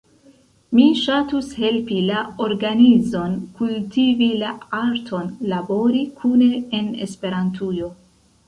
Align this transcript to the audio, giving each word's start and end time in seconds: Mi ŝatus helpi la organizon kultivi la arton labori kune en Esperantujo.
Mi 0.77 0.85
ŝatus 1.01 1.49
helpi 1.63 1.97
la 2.07 2.23
organizon 2.45 3.35
kultivi 3.59 4.31
la 4.45 4.55
arton 4.81 5.31
labori 5.53 6.03
kune 6.23 6.53
en 6.81 6.93
Esperantujo. 7.09 7.93